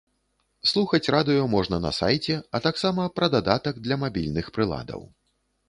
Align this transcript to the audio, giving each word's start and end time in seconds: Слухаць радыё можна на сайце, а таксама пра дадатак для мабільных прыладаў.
Слухаць 0.69 1.11
радыё 1.15 1.43
можна 1.55 1.77
на 1.85 1.91
сайце, 1.99 2.39
а 2.57 2.63
таксама 2.67 3.07
пра 3.17 3.31
дадатак 3.37 3.75
для 3.89 4.01
мабільных 4.07 4.53
прыладаў. 4.59 5.09